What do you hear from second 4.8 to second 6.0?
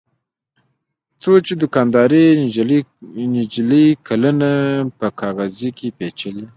په کاغذ کې